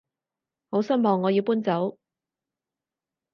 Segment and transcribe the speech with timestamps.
[0.71, 1.99] 好失望我要搬走